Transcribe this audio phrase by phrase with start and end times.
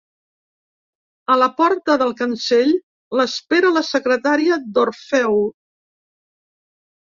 [1.33, 2.71] A la porta del cancell
[3.19, 5.39] l'espera la secretària d'Orfeu.